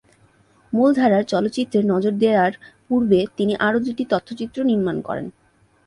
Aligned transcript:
মূলধারার 0.73 1.23
চলচ্চিত্রে 1.23 1.79
নজর 1.83 2.13
দেয়ার 2.13 2.53
পূর্বে 2.87 3.19
তিনি 3.37 3.53
আরো 3.59 3.79
দুটি 3.79 4.03
তথ্যচিত্র 4.05 4.57
নির্মান 4.63 4.97
করেন। 5.01 5.25